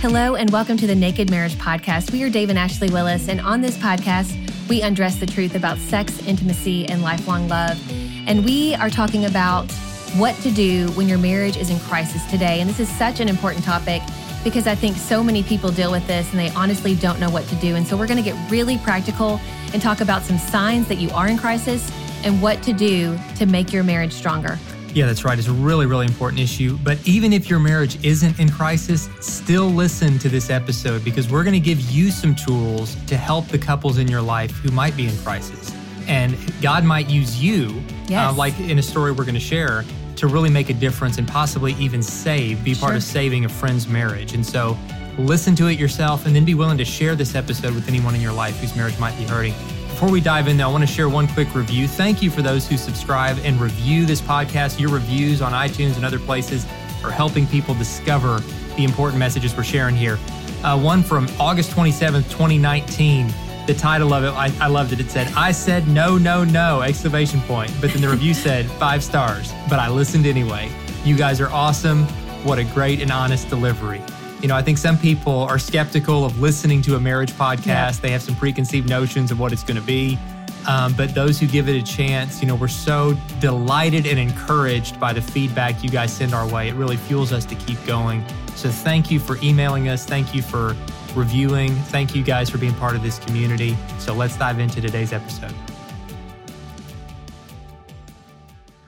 [0.00, 2.10] Hello, and welcome to the Naked Marriage Podcast.
[2.10, 4.34] We are Dave and Ashley Willis, and on this podcast,
[4.66, 7.78] we undress the truth about sex, intimacy, and lifelong love.
[8.26, 9.70] And we are talking about
[10.16, 12.62] what to do when your marriage is in crisis today.
[12.62, 14.00] And this is such an important topic
[14.42, 17.46] because I think so many people deal with this and they honestly don't know what
[17.48, 17.76] to do.
[17.76, 19.38] And so we're going to get really practical
[19.74, 21.92] and talk about some signs that you are in crisis
[22.24, 24.58] and what to do to make your marriage stronger.
[24.92, 25.38] Yeah, that's right.
[25.38, 26.76] It's a really, really important issue.
[26.82, 31.44] But even if your marriage isn't in crisis, still listen to this episode because we're
[31.44, 34.96] going to give you some tools to help the couples in your life who might
[34.96, 35.72] be in crisis.
[36.08, 38.32] And God might use you, uh, Yes.
[38.32, 39.84] uh, like in a story we're going to share,
[40.16, 43.86] to really make a difference and possibly even save, be part of saving a friend's
[43.86, 44.34] marriage.
[44.34, 44.76] And so
[45.18, 48.20] listen to it yourself and then be willing to share this episode with anyone in
[48.20, 49.54] your life whose marriage might be hurting.
[50.00, 51.86] Before we dive in, though, I want to share one quick review.
[51.86, 54.80] Thank you for those who subscribe and review this podcast.
[54.80, 56.64] Your reviews on iTunes and other places
[57.04, 58.38] are helping people discover
[58.76, 60.18] the important messages we're sharing here.
[60.64, 63.30] Uh, one from August 27th, 2019.
[63.66, 65.00] The title of it, I, I loved it.
[65.00, 67.70] It said, I said no, no, no, exclamation point.
[67.78, 70.70] But then the review said five stars, but I listened anyway.
[71.04, 72.04] You guys are awesome.
[72.42, 74.00] What a great and honest delivery.
[74.40, 77.66] You know, I think some people are skeptical of listening to a marriage podcast.
[77.66, 77.90] Yeah.
[78.00, 80.18] They have some preconceived notions of what it's going to be.
[80.66, 84.98] Um, but those who give it a chance, you know, we're so delighted and encouraged
[84.98, 86.68] by the feedback you guys send our way.
[86.68, 88.24] It really fuels us to keep going.
[88.56, 90.04] So thank you for emailing us.
[90.04, 90.76] Thank you for
[91.14, 91.74] reviewing.
[91.74, 93.76] Thank you guys for being part of this community.
[93.98, 95.54] So let's dive into today's episode.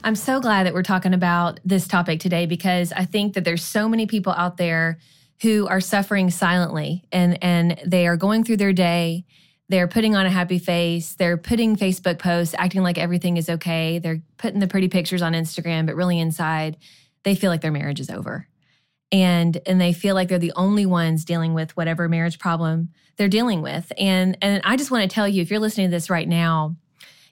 [0.04, 3.62] I'm so glad that we're talking about this topic today because I think that there's
[3.62, 4.98] so many people out there
[5.42, 9.24] who are suffering silently and and they are going through their day.
[9.68, 11.14] They're putting on a happy face.
[11.14, 13.98] They're putting facebook posts acting like everything is okay.
[13.98, 16.76] They're putting the pretty pictures on instagram but really inside
[17.24, 18.48] they feel like their marriage is over.
[19.10, 23.28] And and they feel like they're the only ones dealing with whatever marriage problem they're
[23.28, 23.92] dealing with.
[23.98, 26.76] And and i just want to tell you if you're listening to this right now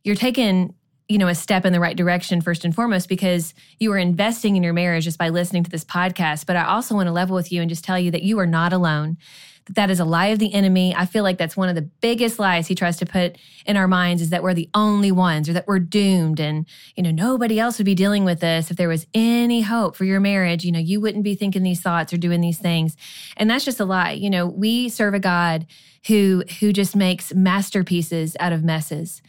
[0.03, 0.75] you're taking
[1.11, 4.55] you know a step in the right direction first and foremost because you are investing
[4.55, 6.47] in your marriage just by listening to this podcast.
[6.47, 8.47] But i also want to level with you and just tell you that you are
[8.47, 9.19] not alone
[9.67, 10.95] that that is a lie of the enemy.
[10.97, 13.89] I feel like that's one of the biggest lies he tries to put in our
[13.89, 16.41] minds is that we're the only ones or that we're doomed.
[16.41, 16.67] And
[16.97, 20.05] you know nobody else would be dealing with this if there was any hope for
[20.05, 20.65] your marriage.
[20.65, 22.97] You know you wouldn't be thinking these thoughts or doing these things.
[23.37, 24.13] And that's just a lie.
[24.13, 25.67] You know we serve a god
[26.07, 29.23] who who just makes masterpieces out of messes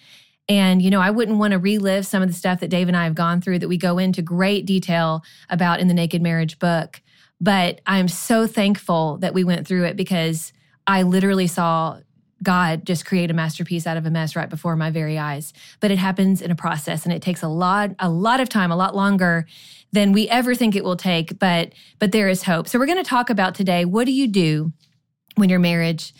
[0.49, 2.97] and, you know, I wouldn't want to relive some of the stuff that Dave and
[2.97, 6.59] I have gone through that we go into great detail about in the Naked Marriage
[6.59, 7.01] book.
[7.39, 10.53] But I'm so thankful that we went through it because
[10.87, 11.99] I literally saw
[12.43, 15.53] God just create a masterpiece out of a mess right before my very eyes.
[15.79, 18.71] But it happens in a process and it takes a lot, a lot of time,
[18.71, 19.45] a lot longer
[19.91, 21.37] than we ever think it will take.
[21.37, 22.67] But but there is hope.
[22.67, 24.71] So we're going to talk about today what do you do
[25.35, 26.13] when your marriage,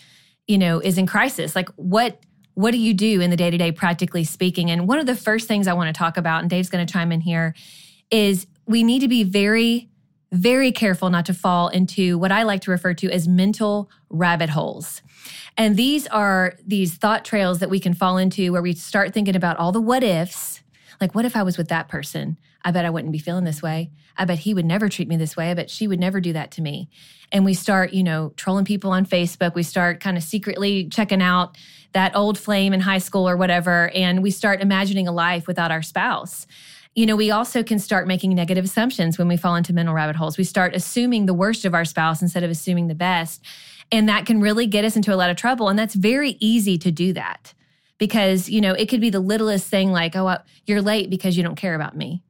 [0.46, 1.56] you know, is in crisis?
[1.56, 2.20] Like what
[2.54, 4.70] what do you do in the day to day, practically speaking?
[4.70, 6.92] And one of the first things I want to talk about, and Dave's going to
[6.92, 7.54] chime in here,
[8.10, 9.88] is we need to be very,
[10.32, 14.50] very careful not to fall into what I like to refer to as mental rabbit
[14.50, 15.02] holes.
[15.56, 19.36] And these are these thought trails that we can fall into where we start thinking
[19.36, 20.62] about all the what ifs.
[21.00, 22.38] Like, what if I was with that person?
[22.64, 23.90] I bet I wouldn't be feeling this way.
[24.16, 25.50] I bet he would never treat me this way.
[25.50, 26.88] I bet she would never do that to me.
[27.32, 29.54] And we start, you know, trolling people on Facebook.
[29.54, 31.56] We start kind of secretly checking out
[31.92, 33.90] that old flame in high school or whatever.
[33.94, 36.46] And we start imagining a life without our spouse.
[36.94, 40.16] You know, we also can start making negative assumptions when we fall into mental rabbit
[40.16, 40.36] holes.
[40.36, 43.42] We start assuming the worst of our spouse instead of assuming the best.
[43.90, 45.68] And that can really get us into a lot of trouble.
[45.68, 47.54] And that's very easy to do that
[47.98, 50.36] because, you know, it could be the littlest thing like, oh,
[50.66, 52.22] you're late because you don't care about me.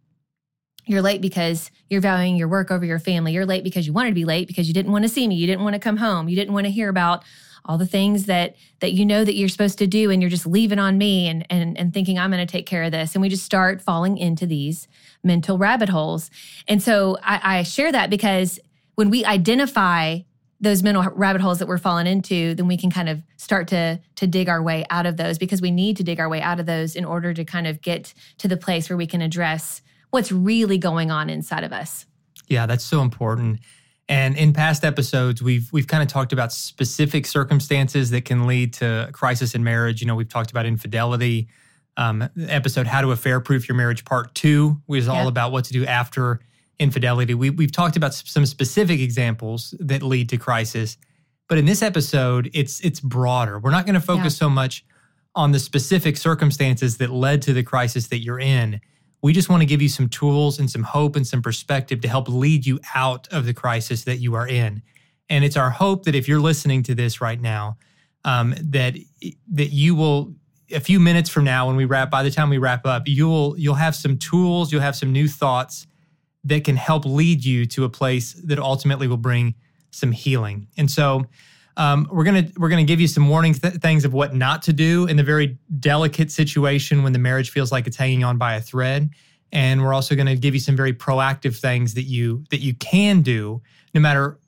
[0.87, 3.33] You're late because you're valuing your work over your family.
[3.33, 5.37] You're late because you wanted to be late because you didn't want to see me.
[5.37, 6.29] You didn't want to come home.
[6.29, 7.23] You didn't want to hear about
[7.65, 10.47] all the things that that you know that you're supposed to do and you're just
[10.47, 13.15] leaving on me and and, and thinking I'm going to take care of this.
[13.15, 14.89] And we just start falling into these
[15.23, 16.31] mental rabbit holes.
[16.69, 18.59] And so I, I share that because
[18.95, 20.21] when we identify
[20.61, 24.01] those mental rabbit holes that we're falling into, then we can kind of start to
[24.17, 26.61] to dig our way out of those because we need to dig our way out
[26.61, 29.83] of those in order to kind of get to the place where we can address
[30.11, 32.07] what's really going on inside of us.
[32.47, 33.61] Yeah, that's so important.
[34.09, 38.75] And in past episodes, we've we've kind of talked about specific circumstances that can lead
[38.75, 40.01] to crisis in marriage.
[40.01, 41.49] You know, we've talked about infidelity.
[41.97, 45.73] Um, episode "How to Affair Proof Your Marriage" Part Two was all about what to
[45.73, 46.41] do after
[46.79, 47.35] infidelity.
[47.35, 50.97] We, we've talked about some specific examples that lead to crisis,
[51.49, 53.59] but in this episode, it's it's broader.
[53.59, 54.85] We're not going to focus so much
[55.35, 58.81] on the specific circumstances that led to the crisis that you're in.
[59.23, 62.09] We just want to give you some tools and some hope and some perspective to
[62.09, 64.83] help lead you out of the crisis that you are in.
[65.31, 67.79] And it's our hope that if you're listening to this right now,
[68.25, 68.97] um, that
[69.53, 70.35] that you will
[70.73, 73.59] a few minutes from now when we wrap by the time we wrap up you'll
[73.59, 75.87] you'll have some tools you'll have some new thoughts
[76.45, 79.55] that can help lead you to a place that ultimately will bring
[79.91, 81.25] some healing and so
[81.77, 84.73] um, we're gonna we're gonna give you some warning th- things of what not to
[84.73, 88.55] do in the very delicate situation when the marriage feels like it's hanging on by
[88.55, 89.11] a thread
[89.53, 93.23] and we're also to give you some very proactive things that you that you can
[93.23, 93.61] do
[93.95, 94.39] no matter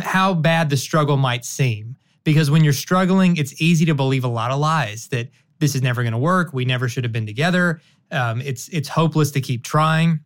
[0.00, 4.28] how bad the struggle might seem because when you're struggling it's easy to believe a
[4.28, 5.28] lot of lies that
[5.58, 6.52] this is never to work.
[6.52, 7.80] We never should have been together.
[8.10, 10.20] Um, it's it's hopeless to keep trying.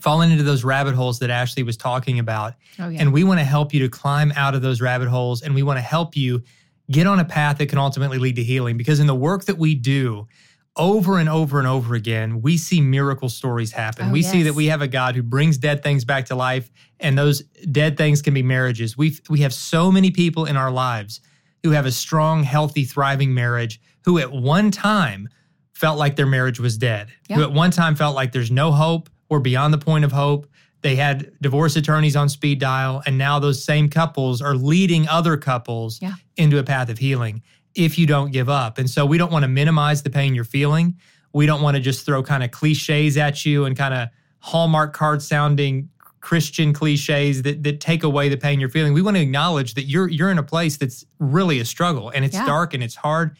[0.00, 3.00] Falling into those rabbit holes that Ashley was talking about, oh, yeah.
[3.00, 5.62] and we want to help you to climb out of those rabbit holes, and we
[5.62, 6.42] want to help you
[6.90, 8.76] get on a path that can ultimately lead to healing.
[8.76, 10.26] Because in the work that we do,
[10.76, 14.08] over and over and over again, we see miracle stories happen.
[14.08, 14.30] Oh, we yes.
[14.30, 16.70] see that we have a God who brings dead things back to life,
[17.00, 18.96] and those dead things can be marriages.
[18.96, 21.20] We we have so many people in our lives
[21.62, 25.28] who have a strong, healthy, thriving marriage who at one time
[25.72, 29.10] felt like their marriage was dead, who at one time felt like there's no hope
[29.28, 30.46] or beyond the point of hope.
[30.82, 35.36] They had divorce attorneys on speed dial, and now those same couples are leading other
[35.36, 36.14] couples yeah.
[36.36, 37.42] into a path of healing
[37.74, 38.78] if you don't give up.
[38.78, 40.96] And so we don't want to minimize the pain you're feeling.
[41.32, 44.08] We don't want to just throw kind of cliches at you and kind of
[44.40, 45.90] Hallmark card sounding
[46.20, 48.92] Christian cliches that that take away the pain you're feeling.
[48.92, 52.24] We want to acknowledge that you're you're in a place that's really a struggle and
[52.24, 52.46] it's yeah.
[52.46, 53.36] dark and it's hard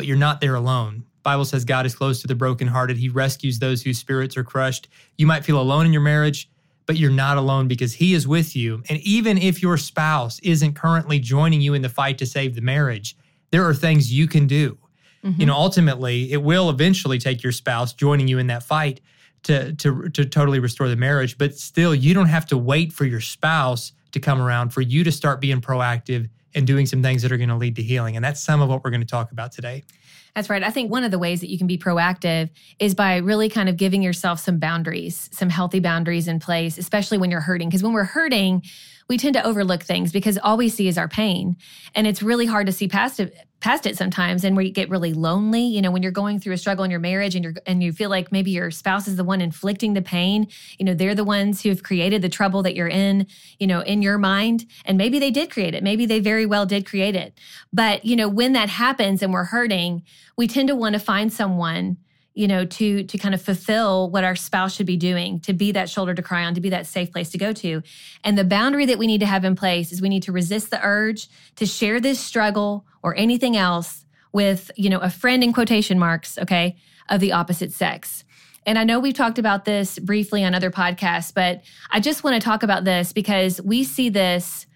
[0.00, 1.04] but you're not there alone.
[1.22, 2.96] Bible says God is close to the brokenhearted.
[2.96, 4.88] He rescues those whose spirits are crushed.
[5.18, 6.50] You might feel alone in your marriage,
[6.86, 8.82] but you're not alone because he is with you.
[8.88, 12.62] And even if your spouse isn't currently joining you in the fight to save the
[12.62, 13.16] marriage,
[13.50, 14.78] there are things you can do.
[15.24, 15.40] Mm-hmm.
[15.40, 19.00] You know, ultimately, it will eventually take your spouse joining you in that fight
[19.42, 23.04] to to to totally restore the marriage, but still you don't have to wait for
[23.04, 27.22] your spouse to come around for you to start being proactive and doing some things
[27.22, 28.16] that are going to lead to healing.
[28.16, 29.84] And that's some of what we're going to talk about today.
[30.34, 30.62] That's right.
[30.62, 33.68] I think one of the ways that you can be proactive is by really kind
[33.68, 37.68] of giving yourself some boundaries, some healthy boundaries in place, especially when you're hurting.
[37.68, 38.62] Because when we're hurting,
[39.08, 41.56] we tend to overlook things because all we see is our pain.
[41.94, 45.12] And it's really hard to see past it, past it sometimes and we get really
[45.12, 47.82] lonely you know when you're going through a struggle in your marriage and you're and
[47.82, 50.46] you feel like maybe your spouse is the one inflicting the pain
[50.78, 53.26] you know they're the ones who have created the trouble that you're in
[53.58, 54.66] you know in your mind.
[54.84, 55.82] And maybe they did create it.
[55.82, 57.34] Maybe they very well did create it.
[57.72, 60.02] But you know when that happens and we're hurting
[60.36, 61.98] we tend to want to find someone
[62.40, 65.72] you know to to kind of fulfill what our spouse should be doing to be
[65.72, 67.82] that shoulder to cry on to be that safe place to go to.
[68.24, 70.70] And the boundary that we need to have in place is we need to resist
[70.70, 75.52] the urge to share this struggle or anything else with you know a friend in
[75.52, 76.76] quotation marks okay
[77.10, 78.24] of the opposite sex.
[78.64, 81.60] And I know we've talked about this briefly on other podcasts, but
[81.90, 84.66] I just want to talk about this because we see this,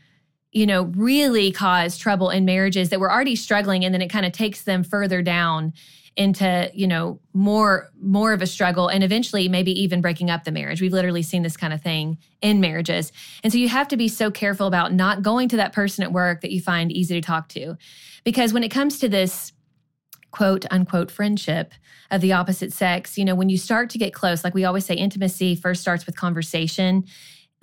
[0.53, 4.27] you know, really cause trouble in marriages that were already struggling and then it kind
[4.27, 5.73] of takes them further down
[6.17, 10.53] into you know more more of a struggle and eventually maybe even breaking up the
[10.53, 10.81] marriage.
[10.81, 13.13] We've literally seen this kind of thing in marriages.
[13.43, 16.13] And so you have to be so careful about not going to that person at
[16.13, 17.77] work that you find easy to talk to.
[18.25, 19.53] Because when it comes to this
[20.31, 21.73] quote unquote friendship
[22.11, 24.85] of the opposite sex you know when you start to get close like we always
[24.85, 27.05] say intimacy first starts with conversation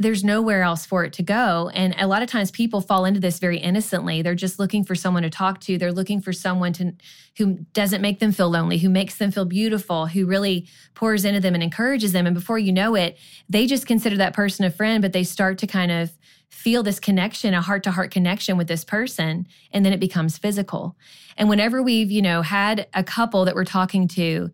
[0.01, 1.69] there's nowhere else for it to go.
[1.73, 4.21] And a lot of times people fall into this very innocently.
[4.21, 5.77] They're just looking for someone to talk to.
[5.77, 6.93] They're looking for someone to
[7.37, 11.39] who doesn't make them feel lonely, who makes them feel beautiful, who really pours into
[11.39, 12.25] them and encourages them.
[12.25, 13.17] And before you know it,
[13.49, 16.11] they just consider that person a friend, but they start to kind of
[16.49, 20.37] feel this connection, a heart to heart connection with this person, and then it becomes
[20.37, 20.97] physical.
[21.37, 24.51] And whenever we've, you know, had a couple that we're talking to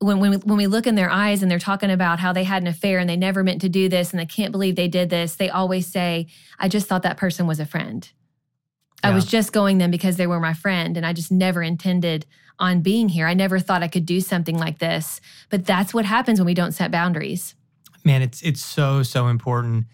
[0.00, 2.44] when when we, when we look in their eyes and they're talking about how they
[2.44, 4.88] had an affair and they never meant to do this and they can't believe they
[4.88, 6.26] did this, they always say,
[6.58, 8.08] "I just thought that person was a friend.
[9.04, 9.10] Yeah.
[9.10, 12.26] I was just going them because they were my friend and I just never intended
[12.58, 13.26] on being here.
[13.26, 16.54] I never thought I could do something like this." But that's what happens when we
[16.54, 17.54] don't set boundaries.
[18.02, 19.84] Man, it's it's so so important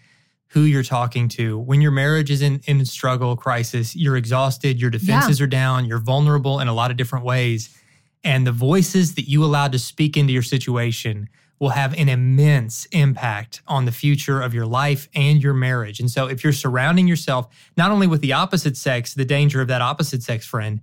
[0.51, 1.59] who you're talking to.
[1.59, 5.43] When your marriage is in in struggle, crisis, you're exhausted, your defenses yeah.
[5.43, 7.77] are down, you're vulnerable in a lot of different ways
[8.27, 11.29] and the voices that you allow to speak into your situation
[11.59, 16.01] will have an immense impact on the future of your life and your marriage.
[16.01, 19.69] And so, if you're surrounding yourself not only with the opposite sex, the danger of
[19.69, 20.81] that opposite sex friend,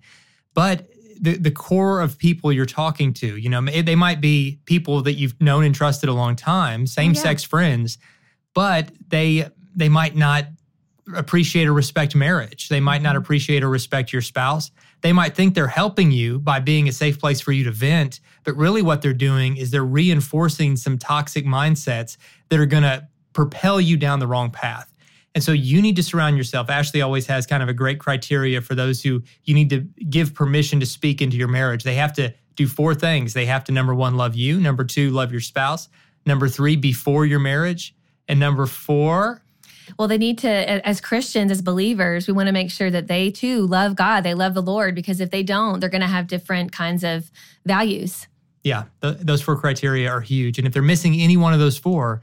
[0.54, 0.88] but
[1.20, 5.12] the, the core of people you're talking to, you know, they might be people that
[5.12, 7.48] you've known and trusted a long time, same sex yeah.
[7.48, 7.98] friends,
[8.54, 10.46] but they they might not
[11.14, 12.68] appreciate or respect marriage.
[12.68, 13.22] They might not mm-hmm.
[13.22, 14.70] appreciate or respect your spouse.
[15.04, 18.20] They might think they're helping you by being a safe place for you to vent,
[18.42, 22.16] but really what they're doing is they're reinforcing some toxic mindsets
[22.48, 24.90] that are going to propel you down the wrong path.
[25.34, 26.70] And so you need to surround yourself.
[26.70, 30.32] Ashley always has kind of a great criteria for those who you need to give
[30.32, 31.84] permission to speak into your marriage.
[31.84, 33.34] They have to do four things.
[33.34, 34.58] They have to, number one, love you.
[34.58, 35.90] Number two, love your spouse.
[36.24, 37.94] Number three, before your marriage.
[38.26, 39.43] And number four,
[39.98, 43.30] well, they need to, as Christians, as believers, we want to make sure that they
[43.30, 46.26] too love God, they love the Lord, because if they don't, they're going to have
[46.26, 47.30] different kinds of
[47.66, 48.26] values.
[48.62, 50.58] Yeah, th- those four criteria are huge.
[50.58, 52.22] And if they're missing any one of those four,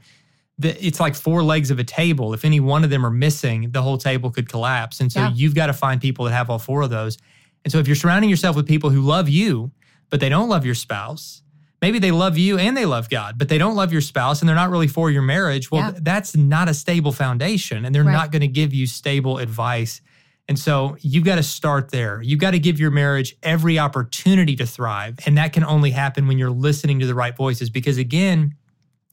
[0.58, 2.34] the, it's like four legs of a table.
[2.34, 5.00] If any one of them are missing, the whole table could collapse.
[5.00, 5.32] And so yeah.
[5.32, 7.16] you've got to find people that have all four of those.
[7.64, 9.70] And so if you're surrounding yourself with people who love you,
[10.10, 11.41] but they don't love your spouse,
[11.82, 14.48] maybe they love you and they love God, but they don't love your spouse and
[14.48, 15.70] they're not really for your marriage.
[15.70, 15.98] Well, yeah.
[16.00, 18.12] that's not a stable foundation and they're right.
[18.12, 20.00] not going to give you stable advice.
[20.48, 22.22] And so you've got to start there.
[22.22, 25.18] You've got to give your marriage every opportunity to thrive.
[25.26, 27.68] And that can only happen when you're listening to the right voices.
[27.68, 28.54] Because again,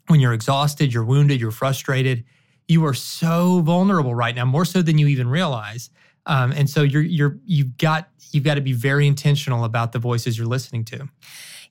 [0.08, 2.24] when you're exhausted, you're wounded, you're frustrated,
[2.68, 5.90] you are so vulnerable right now, more so than you even realize.
[6.26, 10.00] Um, and so you're you're you've got you've got to be very intentional about the
[10.00, 11.10] voices you're listening to.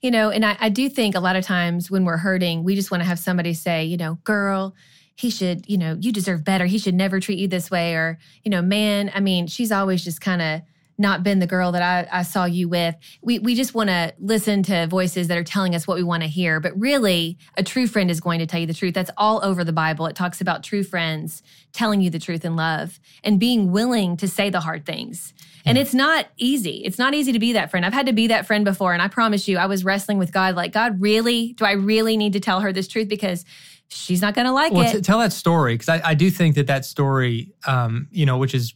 [0.01, 2.75] You know, and I, I do think a lot of times when we're hurting, we
[2.75, 4.73] just want to have somebody say, you know, girl,
[5.15, 6.65] he should, you know, you deserve better.
[6.65, 7.95] He should never treat you this way.
[7.95, 10.61] Or, you know, man, I mean, she's always just kind of
[10.97, 12.95] not been the girl that I, I saw you with.
[13.21, 16.23] We, we just want to listen to voices that are telling us what we want
[16.23, 16.59] to hear.
[16.59, 18.93] But really, a true friend is going to tell you the truth.
[18.93, 20.05] That's all over the Bible.
[20.07, 21.41] It talks about true friends
[21.71, 25.33] telling you the truth in love and being willing to say the hard things.
[25.69, 26.81] And it's not easy.
[26.83, 27.85] It's not easy to be that friend.
[27.85, 28.93] I've had to be that friend before.
[28.93, 31.53] And I promise you, I was wrestling with God like, God, really?
[31.53, 33.07] Do I really need to tell her this truth?
[33.07, 33.45] Because
[33.89, 34.91] she's not going to like well, it.
[34.93, 38.37] T- tell that story because I, I, do think that that story, um, you know,
[38.37, 38.73] which is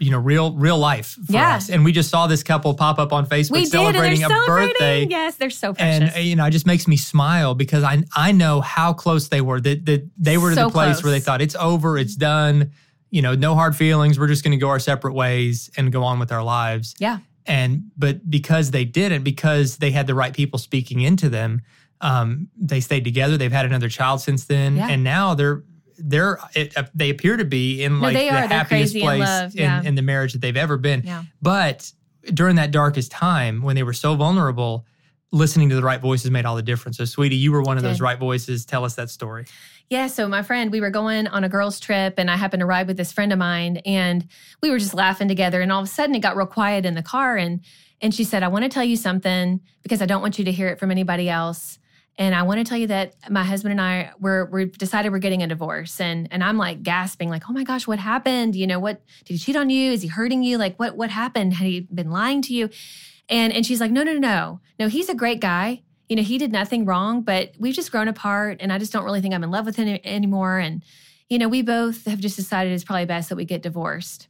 [0.00, 1.56] you know real real life for yeah.
[1.56, 4.46] us and we just saw this couple pop up on facebook we celebrating did, a
[4.46, 8.00] birthday yes they're so precious and you know it just makes me smile because i
[8.14, 11.02] i know how close they were that, that they were to the place close.
[11.02, 12.70] where they thought it's over it's done
[13.10, 16.02] you know no hard feelings we're just going to go our separate ways and go
[16.02, 20.34] on with our lives yeah and but because they didn't because they had the right
[20.34, 21.62] people speaking into them
[22.00, 24.88] um, they stayed together they've had another child since then yeah.
[24.88, 25.64] and now they're
[25.98, 29.80] they're it, uh, they appear to be in like the happiest place in, yeah.
[29.80, 31.02] in, in, the marriage that they've ever been.
[31.04, 31.24] Yeah.
[31.42, 31.92] But
[32.32, 34.86] during that darkest time when they were so vulnerable,
[35.32, 36.96] listening to the right voices made all the difference.
[36.96, 38.64] So, sweetie, you were one of those right voices.
[38.64, 39.46] Tell us that story.
[39.90, 42.66] Yeah, so my friend, we were going on a girls' trip, and I happened to
[42.66, 44.28] ride with this friend of mine, and
[44.62, 45.62] we were just laughing together.
[45.62, 47.60] And all of a sudden, it got real quiet in the car, and
[48.00, 50.52] and she said, "I want to tell you something because I don't want you to
[50.52, 51.78] hear it from anybody else."
[52.18, 55.18] And I want to tell you that my husband and I we're we decided we're
[55.20, 56.00] getting a divorce.
[56.00, 58.56] And and I'm like gasping, like, oh my gosh, what happened?
[58.56, 59.92] You know, what did he cheat on you?
[59.92, 60.58] Is he hurting you?
[60.58, 61.54] Like what what happened?
[61.54, 62.68] Had he been lying to you?
[63.30, 64.60] And and she's like, no, no, no.
[64.78, 65.82] No, he's a great guy.
[66.08, 69.04] You know, he did nothing wrong, but we've just grown apart and I just don't
[69.04, 70.58] really think I'm in love with him anymore.
[70.58, 70.82] And,
[71.28, 74.28] you know, we both have just decided it's probably best that we get divorced.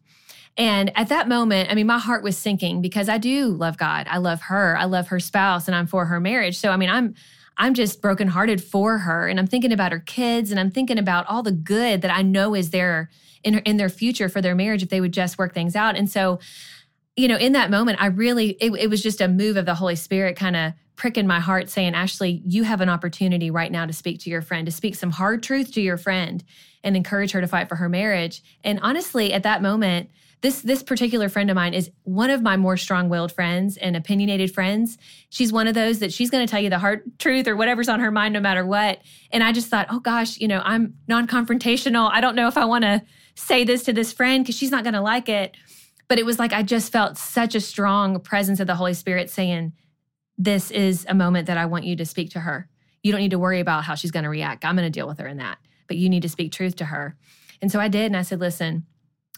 [0.57, 4.09] And at that moment, I mean, my heart was sinking because I do love God.
[4.11, 4.77] I love her.
[4.77, 6.59] I love her spouse and I'm for her marriage.
[6.59, 7.15] So, I mean, I'm
[7.59, 9.27] I'm just brokenhearted for her.
[9.27, 12.23] And I'm thinking about her kids and I'm thinking about all the good that I
[12.23, 13.11] know is there
[13.43, 15.97] in, her, in their future for their marriage if they would just work things out.
[15.97, 16.39] And so,
[17.17, 19.75] you know, in that moment, I really, it, it was just a move of the
[19.75, 23.87] Holy Spirit kind of pricking my heart saying, Ashley, you have an opportunity right now
[23.87, 26.45] to speak to your friend, to speak some hard truth to your friend
[26.83, 28.43] and encourage her to fight for her marriage.
[28.65, 32.57] And honestly, at that moment, this this particular friend of mine is one of my
[32.57, 34.99] more strong-willed friends and opinionated friends.
[35.31, 37.89] She's one of those that she's going to tell you the hard truth or whatever's
[37.89, 39.01] on her mind no matter what.
[39.33, 42.11] And i just thought oh gosh you know i'm non-confrontational.
[42.13, 43.03] I don't know if i want to
[43.35, 45.57] say this to this friend because she's not going to like it.
[46.07, 49.31] But it was like i just felt such a strong presence of the holy spirit
[49.31, 49.73] saying
[50.39, 52.69] this is a moment that i want you to speak to her
[53.03, 55.09] you don't need to worry about how she's going to react i'm going to deal
[55.09, 57.17] with her in that but you need to speak truth to her
[57.61, 58.87] and so i did and i said listen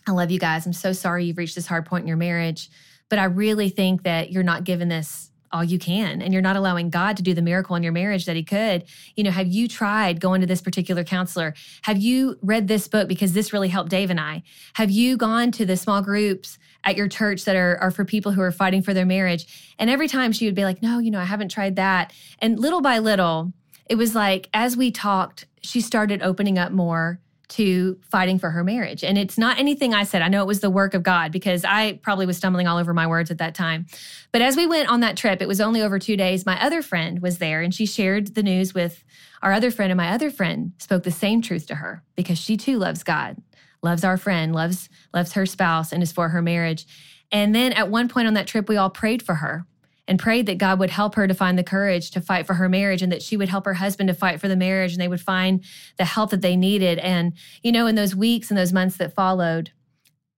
[0.06, 0.66] I love you guys.
[0.66, 2.70] I'm so sorry you've reached this hard point in your marriage,
[3.08, 6.54] but I really think that you're not giving this all you can and you're not
[6.54, 8.84] allowing God to do the miracle in your marriage that he could.
[9.16, 11.54] You know, have you tried going to this particular counselor?
[11.82, 14.44] Have you read this book because this really helped Dave and I?
[14.74, 18.32] Have you gone to the small groups at your church that are, are for people
[18.32, 19.72] who are fighting for their marriage?
[19.78, 22.12] And every time she would be like, no, you know, I haven't tried that.
[22.38, 23.52] And little by little,
[23.86, 27.20] it was like as we talked, she started opening up more
[27.50, 29.02] to fighting for her marriage.
[29.02, 30.22] And it's not anything I said.
[30.22, 32.94] I know it was the work of God because I probably was stumbling all over
[32.94, 33.86] my words at that time.
[34.30, 36.46] But as we went on that trip, it was only over two days.
[36.46, 39.04] My other friend was there and she shared the news with
[39.42, 39.90] our other friend.
[39.90, 43.38] And my other friend spoke the same truth to her because she too loves God,
[43.82, 46.86] loves our friend, loves, loves her spouse, and is for her marriage.
[47.32, 49.66] And then at one point on that trip, we all prayed for her
[50.10, 52.68] and prayed that God would help her to find the courage to fight for her
[52.68, 55.08] marriage and that she would help her husband to fight for the marriage and they
[55.08, 55.64] would find
[55.98, 56.98] the help that they needed.
[56.98, 57.32] And,
[57.62, 59.70] you know, in those weeks and those months that followed,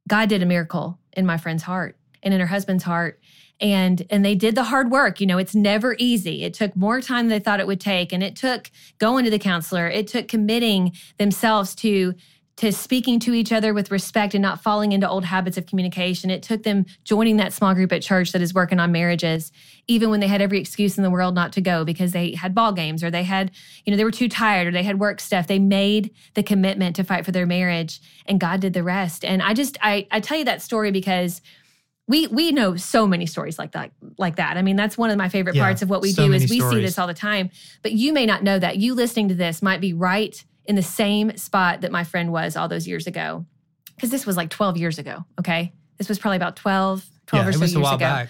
[0.06, 3.18] God did a miracle in my friend's heart and in her husband's heart.
[3.60, 5.20] And and they did the hard work.
[5.20, 6.42] You know it's never easy.
[6.42, 8.12] It took more time than they thought it would take.
[8.12, 9.88] And it took going to the counselor.
[9.88, 12.14] It took committing themselves to
[12.56, 16.30] to speaking to each other with respect and not falling into old habits of communication
[16.30, 19.52] it took them joining that small group at church that is working on marriages
[19.88, 22.54] even when they had every excuse in the world not to go because they had
[22.54, 23.50] ball games or they had
[23.84, 26.94] you know they were too tired or they had work stuff they made the commitment
[26.96, 30.20] to fight for their marriage and god did the rest and i just i, I
[30.20, 31.40] tell you that story because
[32.08, 34.56] we we know so many stories like that like that.
[34.56, 36.50] I mean, that's one of my favorite yeah, parts of what we so do is
[36.50, 36.74] we stories.
[36.74, 37.50] see this all the time.
[37.82, 38.76] But you may not know that.
[38.78, 42.56] You listening to this might be right in the same spot that my friend was
[42.56, 43.44] all those years ago.
[44.00, 45.72] Cuz this was like 12 years ago, okay?
[45.98, 47.98] This was probably about 12 12 yeah, or so years ago.
[47.98, 48.28] Back.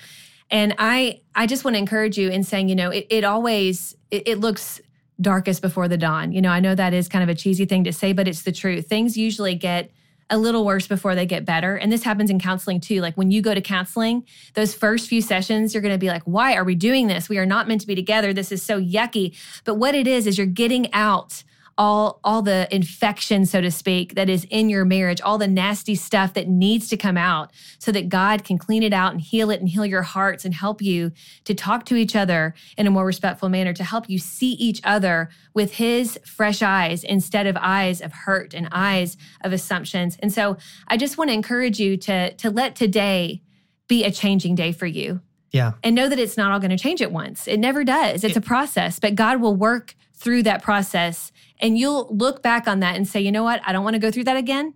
[0.50, 3.96] And I I just want to encourage you in saying, you know, it, it always
[4.10, 4.80] it, it looks
[5.20, 6.32] darkest before the dawn.
[6.32, 8.42] You know, I know that is kind of a cheesy thing to say, but it's
[8.42, 8.88] the truth.
[8.88, 9.90] Things usually get
[10.30, 11.76] a little worse before they get better.
[11.76, 13.00] And this happens in counseling too.
[13.00, 16.22] Like when you go to counseling, those first few sessions, you're going to be like,
[16.24, 17.28] why are we doing this?
[17.28, 18.32] We are not meant to be together.
[18.32, 19.36] This is so yucky.
[19.64, 21.44] But what it is, is you're getting out
[21.78, 25.94] all all the infection so to speak that is in your marriage all the nasty
[25.94, 29.50] stuff that needs to come out so that God can clean it out and heal
[29.50, 31.12] it and heal your hearts and help you
[31.44, 34.80] to talk to each other in a more respectful manner to help you see each
[34.84, 40.32] other with his fresh eyes instead of eyes of hurt and eyes of assumptions and
[40.32, 40.56] so
[40.88, 43.42] I just want to encourage you to to let today
[43.88, 45.20] be a changing day for you
[45.52, 45.72] yeah.
[45.84, 47.46] And know that it's not all going to change at once.
[47.46, 48.24] It never does.
[48.24, 52.80] It's a process, but God will work through that process and you'll look back on
[52.80, 53.60] that and say, you know what?
[53.64, 54.74] I don't want to go through that again.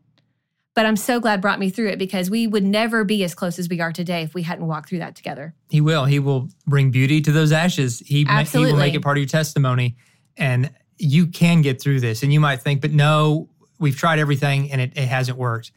[0.75, 3.59] But I'm so glad brought me through it because we would never be as close
[3.59, 5.55] as we are today if we hadn't walked through that together.
[5.71, 6.05] He will.
[6.05, 8.00] He will bring beauty to those ashes.
[8.00, 8.69] He, Absolutely.
[8.69, 9.97] he will make it part of your testimony.
[10.37, 12.23] And you can get through this.
[12.23, 13.49] And you might think, but no,
[13.79, 15.73] we've tried everything and it, it hasn't worked.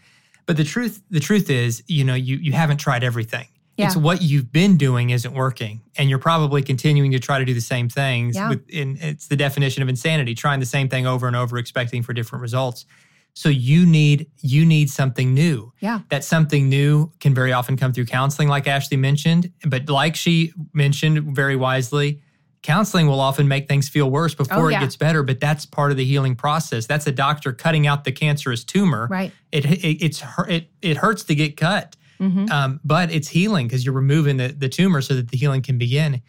[0.46, 3.48] But the truth, the truth is, you know, you you haven't tried everything.
[3.79, 3.87] Yeah.
[3.87, 7.53] It's what you've been doing isn't working, and you're probably continuing to try to do
[7.53, 8.35] the same things.
[8.35, 8.50] Yeah.
[8.50, 12.11] With, it's the definition of insanity: trying the same thing over and over, expecting for
[12.11, 12.85] different results.
[13.33, 15.72] So you need you need something new.
[15.79, 16.00] Yeah.
[16.09, 19.53] That something new can very often come through counseling, like Ashley mentioned.
[19.65, 22.22] But like she mentioned very wisely,
[22.63, 24.79] counseling will often make things feel worse oh, before oh, yeah.
[24.79, 25.24] it gets better.
[25.24, 26.85] But that's part of the healing process.
[26.85, 29.07] That's a doctor cutting out the cancerous tumor.
[29.09, 29.31] Right.
[29.53, 31.96] It it it's it it hurts to get cut.
[32.20, 32.51] Mm-hmm.
[32.51, 35.77] Um, but it's healing because you're removing the, the tumor so that the healing can
[35.77, 36.22] begin.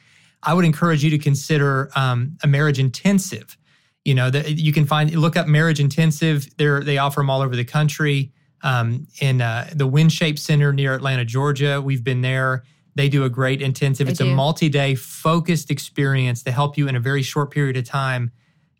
[0.42, 3.56] I would encourage you to consider um, a marriage intensive.
[4.04, 6.48] You know, that you can find look up marriage intensive.
[6.56, 8.32] They're, they offer them all over the country.
[8.62, 12.62] Um, in uh, the WinShape Center near Atlanta, Georgia, we've been there.
[12.94, 14.06] They do a great intensive.
[14.06, 14.30] They it's do.
[14.30, 18.32] a multi-day focused experience to help you in a very short period of time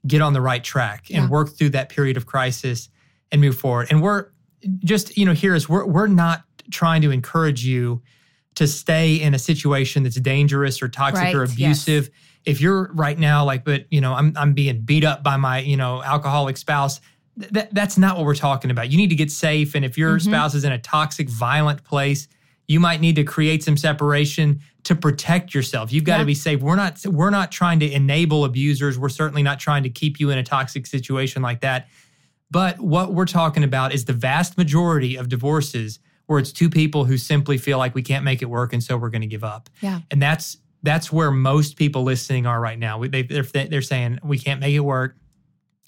[0.07, 2.89] get on the right track and work through that period of crisis
[3.31, 3.89] and move forward.
[3.91, 4.27] And we're
[4.85, 8.03] just you know here is we're we're not trying to encourage you
[8.57, 12.05] to stay in a situation that's dangerous or toxic right, or abusive.
[12.05, 12.15] Yes.
[12.47, 15.59] If you're right now like, but you know, I'm I'm being beat up by my
[15.61, 17.01] you know alcoholic spouse.
[17.39, 18.91] Th- that's not what we're talking about.
[18.91, 20.31] You need to get safe, and if your mm-hmm.
[20.31, 22.29] spouse is in a toxic, violent place,
[22.67, 25.93] you might need to create some separation to protect yourself.
[25.93, 26.19] You've got yeah.
[26.19, 26.61] to be safe.
[26.61, 28.99] We're not we're not trying to enable abusers.
[28.99, 31.89] We're certainly not trying to keep you in a toxic situation like that.
[32.51, 35.99] But what we're talking about is the vast majority of divorces
[36.31, 38.97] where it's two people who simply feel like we can't make it work and so
[38.97, 39.69] we're going to give up.
[39.81, 40.03] Yeah.
[40.13, 43.03] And that's that's where most people listening are right now.
[43.05, 45.17] They they're, they're saying we can't make it work.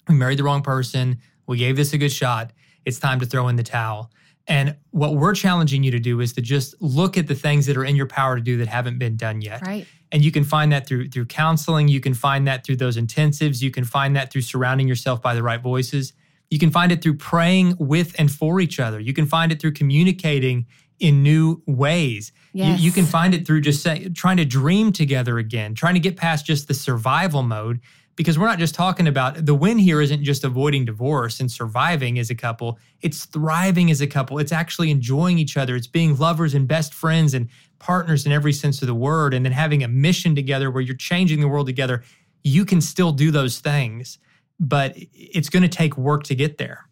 [0.09, 1.19] We married the wrong person.
[1.47, 2.51] We gave this a good shot.
[2.83, 4.11] It's time to throw in the towel.
[4.45, 7.77] And what we're challenging you to do is to just look at the things that
[7.77, 9.65] are in your power to do that haven't been done yet.
[9.65, 9.87] Right.
[10.11, 13.61] And you can find that through through counseling, you can find that through those intensives,
[13.61, 16.11] you can find that through surrounding yourself by the right voices.
[16.53, 18.99] You can find it through praying with and for each other.
[18.99, 20.67] You can find it through communicating
[20.99, 22.31] in new ways.
[22.53, 22.79] Yes.
[22.79, 25.99] You, you, can find it through just say, trying to dream together again, trying to
[25.99, 27.81] get past just the survival mode.
[28.15, 32.19] Because we're not just talking about the win here isn't just avoiding divorce and surviving
[32.19, 34.37] as a couple, it's thriving as a couple.
[34.37, 35.75] It's actually enjoying each other.
[35.75, 39.43] It's being lovers and best friends and partners in every sense of the word, and
[39.43, 42.03] then having a mission together where you're changing the world together.
[42.43, 44.19] You can still do those things
[44.59, 46.87] but it's going to take work to get there.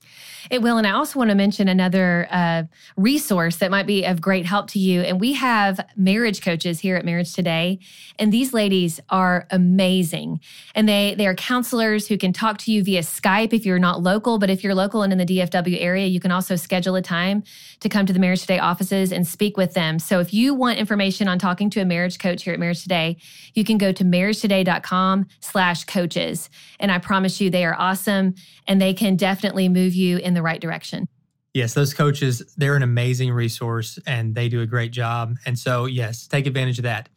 [0.49, 0.77] It will.
[0.77, 2.63] And I also want to mention another uh,
[2.97, 5.01] resource that might be of great help to you.
[5.01, 7.80] And we have marriage coaches here at Marriage Today.
[8.17, 10.39] And these ladies are amazing.
[10.73, 14.01] And they, they are counselors who can talk to you via Skype if you're not
[14.01, 14.39] local.
[14.39, 17.43] But if you're local and in the DFW area, you can also schedule a time
[17.80, 19.99] to come to the Marriage Today offices and speak with them.
[19.99, 23.17] So if you want information on talking to a marriage coach here at Marriage Today,
[23.54, 26.49] you can go to marriagetoday.com slash coaches.
[26.80, 28.36] And I promise you, they are awesome
[28.67, 31.08] and they can definitely move you in the right direction.
[31.54, 35.36] Yes, those coaches, they're an amazing resource and they do a great job.
[35.46, 37.10] And so, yes, take advantage of that.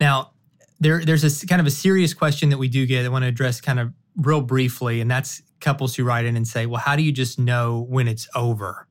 [0.00, 0.32] Now,
[0.80, 3.04] there, there's a kind of a serious question that we do get.
[3.04, 6.46] I want to address kind of real briefly, and that's couples who write in and
[6.46, 8.88] say, "Well, how do you just know when it's over?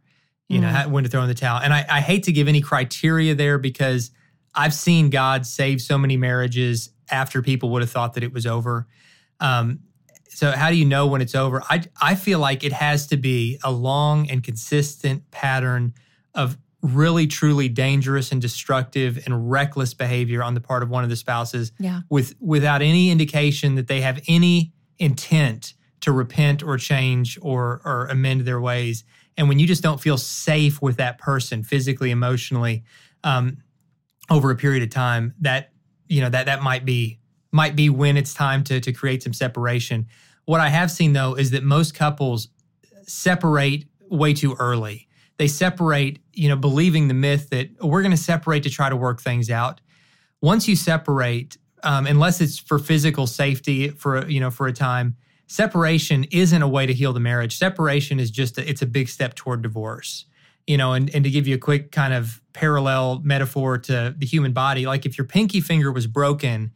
[0.47, 0.61] You mm.
[0.61, 2.61] know, how, when to throw in the towel?" And I, I hate to give any
[2.61, 4.11] criteria there because
[4.55, 8.45] I've seen God save so many marriages after people would have thought that it was
[8.45, 8.87] over.
[9.41, 9.79] Um,
[10.33, 11.61] so how do you know when it's over?
[11.69, 15.93] I I feel like it has to be a long and consistent pattern
[16.33, 21.09] of really truly dangerous and destructive and reckless behavior on the part of one of
[21.09, 22.01] the spouses yeah.
[22.09, 28.07] with without any indication that they have any intent to repent or change or or
[28.07, 29.03] amend their ways.
[29.37, 32.83] And when you just don't feel safe with that person physically, emotionally,
[33.23, 33.57] um,
[34.29, 35.71] over a period of time, that
[36.07, 37.19] you know that that might be
[37.51, 40.07] might be when it's time to, to create some separation.
[40.45, 42.49] What I have seen though is that most couples
[43.03, 45.07] separate way too early.
[45.37, 48.95] They separate, you know, believing the myth that we're going to separate to try to
[48.95, 49.81] work things out.
[50.41, 55.15] Once you separate, um, unless it's for physical safety for you know for a time,
[55.47, 57.57] separation isn't a way to heal the marriage.
[57.57, 60.25] Separation is just a, it's a big step toward divorce.
[60.67, 64.25] You know, and, and to give you a quick kind of parallel metaphor to the
[64.27, 66.71] human body, like if your pinky finger was broken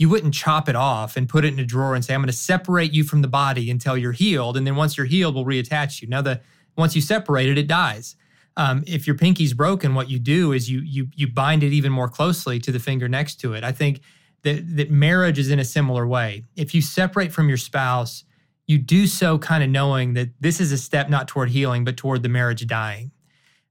[0.00, 2.28] you wouldn't chop it off and put it in a drawer and say, I'm going
[2.28, 4.56] to separate you from the body until you're healed.
[4.56, 6.08] And then once you're healed, we'll reattach you.
[6.08, 6.40] Now, the
[6.74, 8.16] once you separate it, it dies.
[8.56, 11.92] Um, if your pinky's broken, what you do is you you you bind it even
[11.92, 13.62] more closely to the finger next to it.
[13.62, 14.00] I think
[14.40, 16.44] that that marriage is in a similar way.
[16.56, 18.24] If you separate from your spouse,
[18.66, 21.98] you do so kind of knowing that this is a step not toward healing, but
[21.98, 23.10] toward the marriage dying.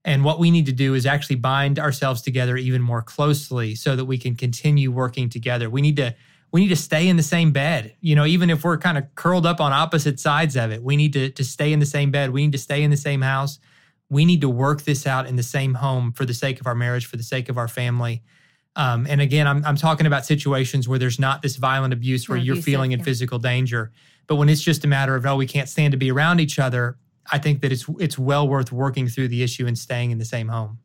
[0.09, 3.95] And what we need to do is actually bind ourselves together even more closely so
[3.95, 5.69] that we can continue working together.
[5.69, 6.15] We need to
[6.51, 7.95] we need to stay in the same bed.
[8.01, 10.97] You know, even if we're kind of curled up on opposite sides of it, we
[10.97, 12.31] need to, to stay in the same bed.
[12.31, 13.59] We need to stay in the same house.
[14.09, 16.73] We need to work this out in the same home for the sake of our
[16.73, 18.23] marriage, for the sake of our family.
[18.75, 22.39] Um, and again, I'm, I'm talking about situations where there's not this violent abuse where
[22.39, 23.05] you're feeling in yeah.
[23.05, 23.91] physical danger.
[24.25, 26.57] But when it's just a matter of, oh, we can't stand to be around each
[26.57, 26.97] other,
[27.31, 30.25] I think that it's it's well worth working through the issue and staying in the
[30.25, 30.79] same home.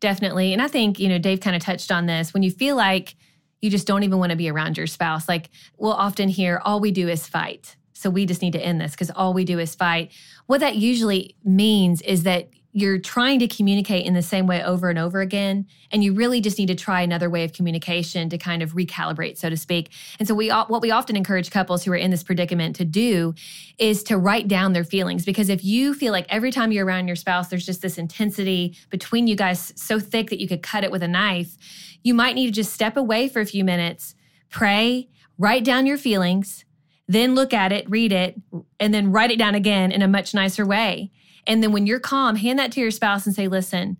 [0.00, 0.52] Definitely.
[0.52, 2.32] And I think, you know, Dave kind of touched on this.
[2.32, 3.16] When you feel like
[3.60, 6.78] you just don't even want to be around your spouse, like we'll often hear, all
[6.78, 7.76] we do is fight.
[7.94, 10.12] So we just need to end this because all we do is fight.
[10.46, 14.90] What that usually means is that you're trying to communicate in the same way over
[14.90, 18.36] and over again and you really just need to try another way of communication to
[18.36, 19.90] kind of recalibrate so to speak.
[20.18, 23.34] And so we what we often encourage couples who are in this predicament to do
[23.78, 27.06] is to write down their feelings because if you feel like every time you're around
[27.06, 30.84] your spouse there's just this intensity between you guys so thick that you could cut
[30.84, 31.56] it with a knife
[32.02, 34.14] you might need to just step away for a few minutes
[34.50, 36.64] pray write down your feelings
[37.06, 38.40] then look at it read it
[38.78, 41.10] and then write it down again in a much nicer way
[41.48, 43.96] and then when you're calm, hand that to your spouse and say, listen,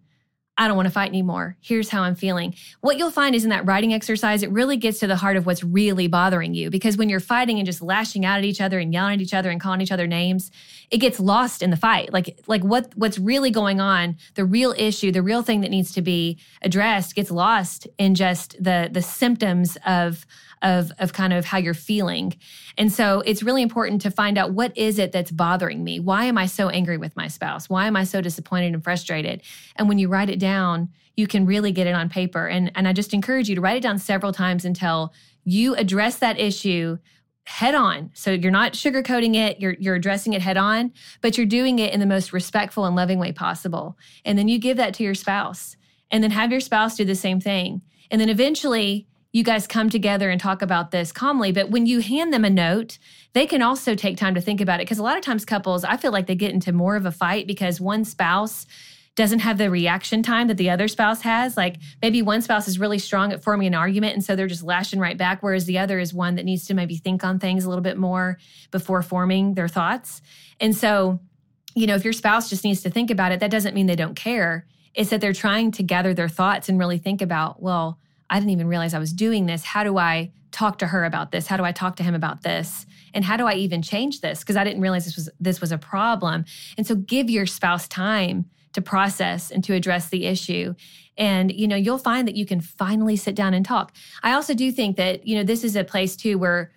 [0.61, 1.56] I don't want to fight anymore.
[1.61, 2.52] Here's how I'm feeling.
[2.80, 5.46] What you'll find is in that writing exercise, it really gets to the heart of
[5.46, 6.68] what's really bothering you.
[6.68, 9.32] Because when you're fighting and just lashing out at each other and yelling at each
[9.32, 10.50] other and calling each other names,
[10.90, 12.12] it gets lost in the fight.
[12.12, 15.92] Like, like what, what's really going on, the real issue, the real thing that needs
[15.92, 20.26] to be addressed gets lost in just the, the symptoms of,
[20.62, 22.35] of of kind of how you're feeling.
[22.77, 26.01] And so it's really important to find out what is it that's bothering me?
[26.01, 27.68] Why am I so angry with my spouse?
[27.68, 29.42] Why am I so disappointed and frustrated?
[29.77, 32.47] And when you write it down, you can really get it on paper.
[32.47, 35.12] And and I just encourage you to write it down several times until
[35.44, 36.99] you address that issue
[37.44, 38.11] head on.
[38.12, 40.92] So you're not sugarcoating it, you're you're addressing it head on,
[41.23, 43.97] but you're doing it in the most respectful and loving way possible.
[44.25, 45.77] And then you give that to your spouse.
[46.11, 47.83] And then have your spouse do the same thing.
[48.11, 49.07] And then eventually
[49.38, 51.53] you guys come together and talk about this calmly.
[51.53, 52.98] But when you hand them a note,
[53.33, 54.83] they can also take time to think about it.
[54.83, 57.12] Because a lot of times, couples, I feel like they get into more of a
[57.12, 58.66] fight because one spouse
[59.14, 61.57] doesn't have the reaction time that the other spouse has.
[61.57, 64.62] Like maybe one spouse is really strong at forming an argument and so they're just
[64.62, 67.64] lashing right back, whereas the other is one that needs to maybe think on things
[67.64, 68.38] a little bit more
[68.70, 70.20] before forming their thoughts.
[70.61, 71.20] And so,
[71.74, 73.96] you know, if your spouse just needs to think about it, that doesn't mean they
[73.96, 74.66] don't care.
[74.94, 77.98] It's that they're trying to gather their thoughts and really think about, well,
[78.30, 79.64] I didn't even realize I was doing this.
[79.64, 81.46] How do I talk to her about this?
[81.46, 82.86] How do I talk to him about this?
[83.14, 84.40] and how do I even change this?
[84.40, 86.44] Because I didn't realize this was this was a problem.
[86.76, 90.74] And so give your spouse time to process and to address the issue.
[91.16, 93.94] And you know, you'll find that you can finally sit down and talk.
[94.22, 96.70] I also do think that, you know, this is a place too where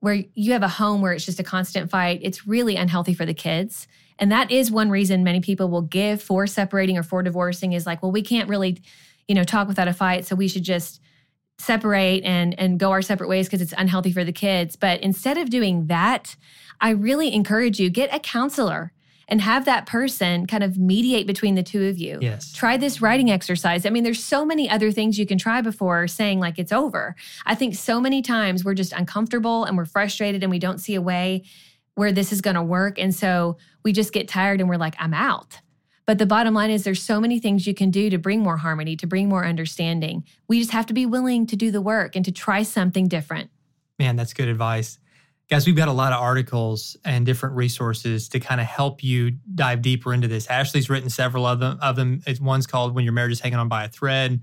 [0.00, 2.20] where you have a home where it's just a constant fight.
[2.22, 3.88] It's really unhealthy for the kids.
[4.18, 7.86] And that is one reason many people will give for separating or for divorcing is
[7.86, 8.82] like, well, we can't really,
[9.28, 11.00] you know, talk without a fight, so we should just
[11.58, 14.76] separate and and go our separate ways because it's unhealthy for the kids.
[14.76, 16.36] But instead of doing that,
[16.80, 18.92] I really encourage you get a counselor
[19.28, 22.18] and have that person kind of mediate between the two of you.
[22.20, 22.52] Yes.
[22.52, 23.84] Try this writing exercise.
[23.84, 27.16] I mean, there's so many other things you can try before saying like it's over.
[27.44, 30.94] I think so many times we're just uncomfortable and we're frustrated and we don't see
[30.94, 31.42] a way
[31.96, 34.94] where this is going to work and so we just get tired and we're like
[34.98, 35.60] I'm out.
[36.06, 38.56] But the bottom line is there's so many things you can do to bring more
[38.56, 40.24] harmony, to bring more understanding.
[40.46, 43.50] We just have to be willing to do the work and to try something different.
[43.98, 44.98] Man, that's good advice.
[45.50, 49.32] Guys, we've got a lot of articles and different resources to kind of help you
[49.54, 50.46] dive deeper into this.
[50.46, 51.78] Ashley's written several of them.
[51.80, 54.42] Of them, one's called "When Your Marriage Is Hanging On by a Thread."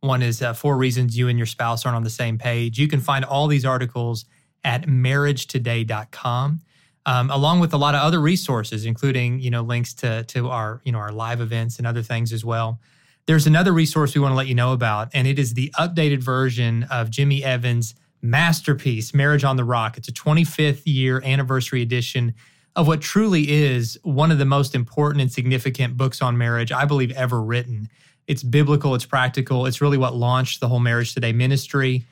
[0.00, 2.78] One is uh, four reasons you and your spouse aren't on the same page.
[2.78, 4.26] You can find all these articles
[4.62, 6.60] at marriagetoday.com
[7.06, 10.80] um, along with a lot of other resources, including you know links to to our
[10.84, 12.80] you know our live events and other things as well.
[13.26, 16.22] There's another resource we want to let you know about, and it is the updated
[16.22, 19.96] version of Jimmy Evans' masterpiece, Marriage on the Rock.
[19.96, 22.34] It's a 25th year anniversary edition
[22.76, 26.84] of what truly is one of the most important and significant books on marriage I
[26.84, 27.88] believe ever written.
[28.26, 32.04] It's biblical, it's practical, it's really what launched the whole Marriage Today ministry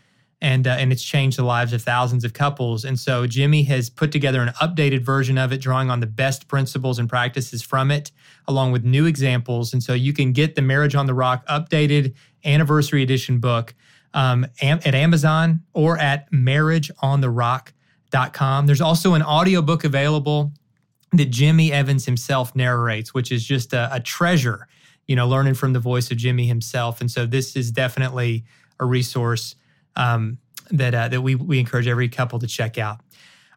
[0.42, 2.85] and uh, and it's changed the lives of thousands of couples.
[2.85, 6.48] And so Jimmy has put together an updated version of it, drawing on the best
[6.48, 8.11] principles and practices from it,
[8.48, 9.72] along with new examples.
[9.72, 13.72] And so you can get the Marriage on the Rock updated anniversary edition book
[14.14, 18.66] um, at Amazon or at marriageontherock.com.
[18.66, 20.52] There's also an audiobook available
[21.12, 24.66] that Jimmy Evans himself narrates, which is just a, a treasure,
[25.07, 27.00] you know, learning from the voice of Jimmy himself.
[27.00, 28.42] And so this is definitely
[28.81, 29.55] a resource
[29.96, 30.38] um,
[30.70, 33.00] that uh, that we we encourage every couple to check out.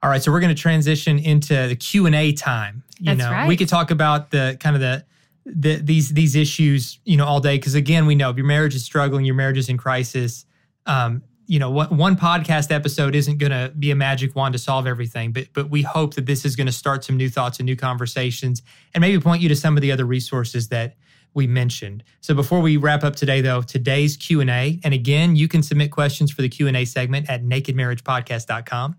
[0.04, 2.84] All right, so we're going to transition into the Q and A time.
[3.00, 3.48] You That's know, right.
[3.48, 5.06] we could talk about the kind of the,
[5.46, 8.76] the these these issues, you know, all day because again, we know if your marriage
[8.76, 10.46] is struggling, your marriage is in crisis.
[10.86, 14.60] Um, you know, what, one podcast episode isn't going to be a magic wand to
[14.60, 17.60] solve everything, but but we hope that this is going to start some new thoughts
[17.60, 18.62] and new conversations,
[18.94, 20.96] and maybe point you to some of the other resources that
[21.36, 22.04] we mentioned.
[22.22, 26.32] So before we wrap up today though, today's Q&A and again, you can submit questions
[26.32, 28.96] for the Q&A segment at nakedmarriagepodcast.com.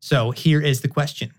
[0.00, 1.32] So here is the question.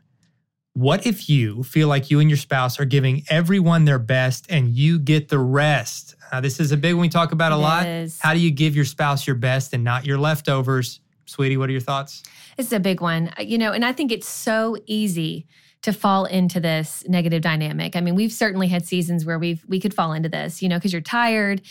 [0.73, 4.69] What if you feel like you and your spouse are giving everyone their best and
[4.69, 6.15] you get the rest?
[6.31, 7.85] Uh, this is a big one we talk about a It lot.
[7.87, 8.19] is.
[8.19, 11.01] How do you give your spouse your best and not your leftovers?
[11.25, 12.23] Sweetie, what are your thoughts?
[12.57, 15.47] It's a big one, you know, and I think it's so easy
[15.81, 17.95] to fall into this negative dynamic.
[17.95, 20.77] I mean, we've certainly had seasons where we've we could fall into this, you know,
[20.77, 21.61] because you're tired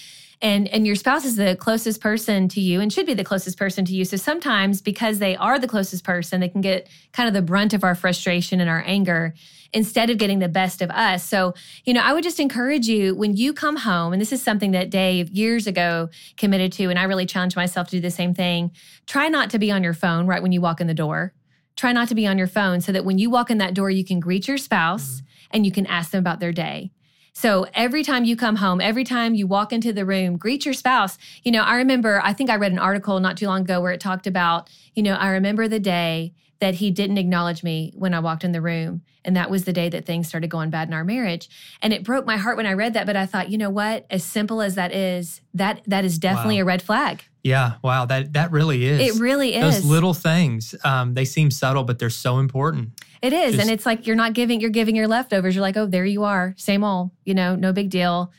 [0.41, 3.59] and and your spouse is the closest person to you and should be the closest
[3.59, 4.05] person to you.
[4.05, 7.75] So sometimes because they are the closest person, they can get kind of the brunt
[7.75, 9.35] of our frustration and our anger
[9.75, 11.23] instead of getting the best of us.
[11.23, 11.53] So,
[11.85, 14.71] you know, I would just encourage you when you come home, and this is something
[14.71, 18.33] that Dave years ago committed to, and I really challenged myself to do the same
[18.33, 18.71] thing.
[19.07, 21.35] Try not to be on your phone right when you walk in the door
[21.79, 23.89] try not to be on your phone so that when you walk in that door,
[23.89, 25.47] you can greet your spouse mm-hmm.
[25.53, 26.91] and you can ask them about their day.
[27.33, 30.75] So every time you come home, every time you walk into the room, greet your
[30.75, 31.17] spouse.
[31.45, 33.93] You know, I remember, I think I read an article not too long ago where
[33.93, 38.13] it talked about, you know, I remember the day that he didn't acknowledge me when
[38.15, 39.03] I walked in the room.
[39.25, 41.49] And that was the day that things started going bad in our marriage.
[41.83, 43.07] And it broke my heart when I read that.
[43.07, 44.07] But I thought, you know what?
[44.11, 46.63] As simple as that is, that that is definitely Wow.
[46.63, 47.23] a red flag.
[47.45, 49.01] Yeah, wow, that that really is.
[49.17, 49.77] It really is.
[49.83, 52.91] Those little things, um, they seem subtle, but they're so important.
[53.23, 53.53] It is.
[53.55, 55.55] Just- and it's like you're not giving, you're giving your leftovers.
[55.55, 56.55] You're like, oh, there you are.
[56.57, 58.33] Same old, you know, no big deal.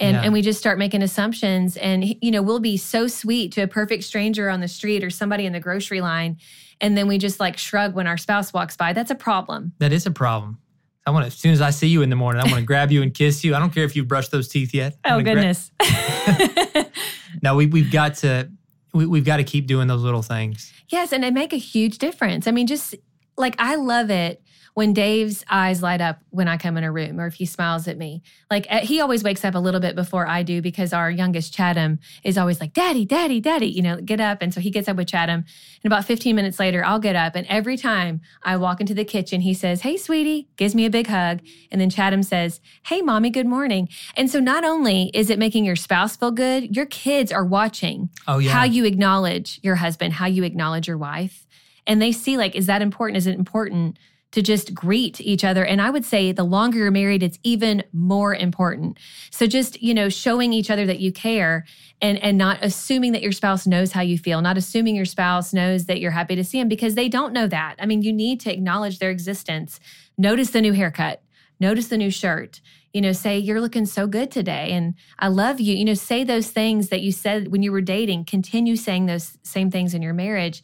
[0.00, 0.22] And Yeah.
[0.22, 1.76] and we just start making assumptions.
[1.76, 5.10] And you know, we'll be so sweet to a perfect stranger on the street or
[5.10, 6.36] somebody in the grocery line.
[6.80, 8.92] And then we just like shrug when our spouse walks by.
[8.92, 9.72] That's a problem.
[9.78, 10.58] That is a problem.
[11.06, 12.62] I want to, as soon as I see you in the morning, I want to
[12.66, 13.54] grab you and kiss you.
[13.54, 14.96] I don't care if you've brushed those teeth yet.
[15.04, 15.70] Oh wanna gra- goodness.
[17.42, 18.50] no, we, we've got to,
[18.92, 20.72] we, we've got to keep doing those little things.
[20.90, 22.46] Yes, and they make a huge difference.
[22.46, 22.94] I mean, just
[23.36, 24.42] like I love it
[24.78, 27.88] when Dave's eyes light up when I come in a room or if he smiles
[27.88, 28.22] at me.
[28.48, 31.52] Like uh, he always wakes up a little bit before I do because our youngest
[31.52, 34.38] Chatham is always like, Daddy, Daddy, Daddy, you know, get up.
[34.40, 35.44] And so he gets up with Chatham.
[35.82, 37.34] And about 15 minutes later, I'll get up.
[37.34, 40.90] And every time I walk into the kitchen, he says, Hey, sweetie, gives me a
[40.90, 41.40] big hug.
[41.72, 43.88] And then Chatham says, Hey, mommy, good morning.
[44.16, 48.10] And so not only is it making your spouse feel good, your kids are watching
[48.28, 48.52] Oh, yeah.
[48.52, 51.48] how you acknowledge your husband, how you acknowledge your wife.
[51.84, 53.16] and they see like, is that important?
[53.16, 53.98] Is it important?
[54.32, 55.64] To just greet each other.
[55.64, 58.98] And I would say the longer you're married, it's even more important.
[59.30, 61.64] So just, you know, showing each other that you care
[62.00, 65.52] and and not assuming that your spouse knows how you feel, not assuming your spouse
[65.52, 67.76] knows that you're happy to see them because they don't know that.
[67.78, 69.80] I mean, you need to acknowledge their existence.
[70.16, 71.22] Notice the new haircut.
[71.60, 72.60] Notice the new shirt
[72.92, 74.72] you know, say, You're looking so good today.
[74.72, 75.74] And I love you.
[75.74, 78.24] You know, say those things that you said when you were dating.
[78.24, 80.62] Continue saying those same things in your marriage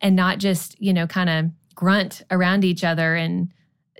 [0.00, 3.48] and not just, you know, kind of grunt around each other and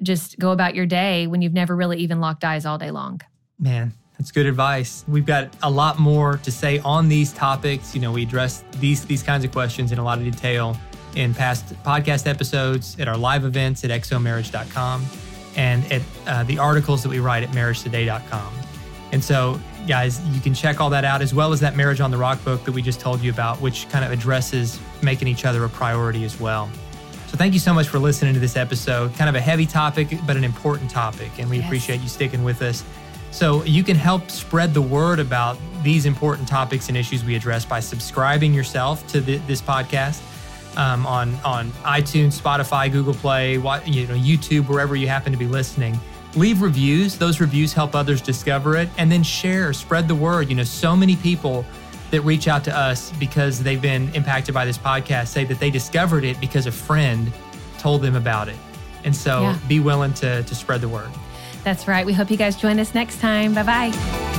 [0.03, 3.21] just go about your day when you've never really even locked eyes all day long.
[3.59, 5.05] Man, that's good advice.
[5.09, 7.95] We've got a lot more to say on these topics.
[7.95, 10.77] You know, we address these these kinds of questions in a lot of detail
[11.15, 15.05] in past podcast episodes, at our live events at xomarriage.com
[15.57, 18.55] and at uh, the articles that we write at marriagetoday.com.
[19.13, 22.11] And so, guys, you can check all that out as well as that Marriage on
[22.11, 25.45] the Rock book that we just told you about, which kind of addresses making each
[25.45, 26.71] other a priority as well.
[27.33, 29.15] So, thank you so much for listening to this episode.
[29.15, 31.31] Kind of a heavy topic, but an important topic.
[31.39, 31.65] And we yes.
[31.65, 32.85] appreciate you sticking with us.
[33.31, 37.65] So, you can help spread the word about these important topics and issues we address
[37.65, 40.21] by subscribing yourself to the, this podcast
[40.77, 45.47] um, on on iTunes, Spotify, Google Play, you know, YouTube, wherever you happen to be
[45.47, 45.99] listening.
[46.37, 47.17] Leave reviews.
[47.17, 50.51] Those reviews help others discover it, and then share, spread the word.
[50.51, 51.65] You know, so many people
[52.13, 55.71] that reach out to us because they've been impacted by this podcast say that they
[55.71, 57.33] discovered it because a friend
[57.79, 58.57] told them about it.
[59.05, 59.59] And so, yeah.
[59.67, 61.11] be willing to to spread the word.
[61.65, 62.07] That's right.
[62.07, 63.55] We hope you guys join us next time.
[63.55, 64.32] Bye bye.